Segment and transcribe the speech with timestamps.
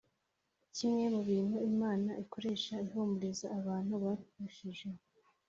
[0.75, 4.87] Kimwe mu bintu Imana ikoresha ihumuriza abantu bapfushije